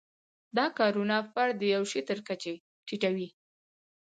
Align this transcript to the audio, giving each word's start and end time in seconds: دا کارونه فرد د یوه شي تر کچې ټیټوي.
دا 0.57 0.65
کارونه 0.79 1.15
فرد 1.33 1.53
د 1.59 1.63
یوه 1.73 1.87
شي 1.91 2.01
تر 2.09 2.19
کچې 2.27 2.53
ټیټوي. 2.87 3.27